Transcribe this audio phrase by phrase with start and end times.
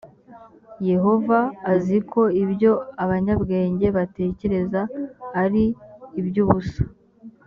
[0.89, 1.39] yehova
[1.73, 2.71] azi ko ibyo
[3.03, 4.81] abanyabwenge batekereza
[5.43, 5.63] ari
[6.19, 6.81] iby’ubusa